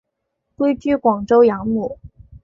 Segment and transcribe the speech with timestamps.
[0.55, 1.99] 归居广州养母。